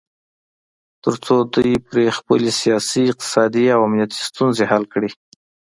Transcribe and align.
تر 1.03 1.13
څو 1.25 1.35
دوی 1.53 1.73
پرې 1.87 2.05
خپلې 2.17 2.51
سیاسي، 2.61 3.01
اقتصادي 3.11 3.65
او 3.75 3.79
امنیتي 3.87 4.19
ستونځې 4.29 4.63
حل 4.71 4.83
کړي 4.93 5.11